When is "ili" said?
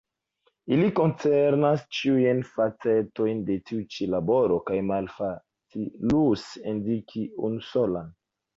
0.77-0.85